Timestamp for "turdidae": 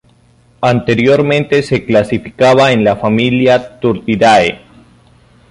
3.79-4.59